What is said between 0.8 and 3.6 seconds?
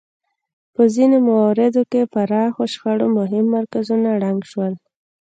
ځینو مواردو کې پراخو شخړو مهم